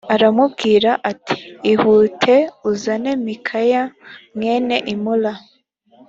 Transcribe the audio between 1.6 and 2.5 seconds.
ihute